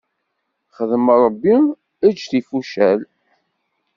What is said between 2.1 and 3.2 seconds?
tifucal.